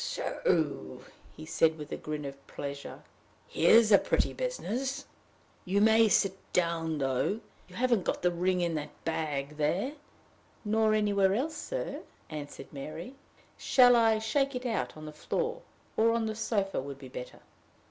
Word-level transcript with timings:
"So!" 0.03 1.03
he 1.37 1.45
said, 1.45 1.77
with 1.77 1.91
a 1.91 1.95
grin 1.95 2.25
of 2.25 2.47
pleasure. 2.47 3.03
"Here's 3.47 3.91
a 3.91 3.99
pretty 3.99 4.33
business! 4.33 5.05
You 5.63 5.79
may 5.79 6.07
sit 6.09 6.35
down, 6.53 6.97
though. 6.97 7.39
You 7.67 7.75
haven't 7.75 8.03
got 8.05 8.23
the 8.23 8.31
ring 8.31 8.61
in 8.61 8.73
that 8.73 9.05
bag 9.05 9.57
there?" 9.57 9.93
"Nor 10.65 10.95
anywhere 10.95 11.35
else, 11.35 11.55
sir," 11.55 11.99
answered 12.31 12.73
Mary. 12.73 13.13
"Shall 13.59 13.95
I 13.95 14.17
shake 14.17 14.55
it 14.55 14.65
out 14.65 14.97
on 14.97 15.05
the 15.05 15.11
floor? 15.13 15.61
or 15.95 16.13
on 16.13 16.25
the 16.25 16.33
sofa 16.33 16.81
would 16.81 16.97
be 16.97 17.07
better." 17.07 17.41